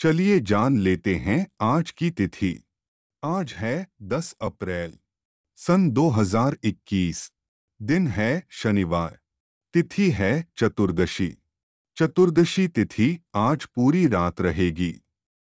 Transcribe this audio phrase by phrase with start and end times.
[0.00, 2.64] चलिए जान लेते हैं आज की तिथि।
[3.24, 4.98] आज है 10 अप्रैल,
[5.56, 7.32] सन 2021
[7.82, 9.18] दिन है शनिवार,
[9.74, 11.36] तिथि है चतुर्दशी।
[11.96, 15.00] चतुर्दशी तिथि आज पूरी रात रहेगी।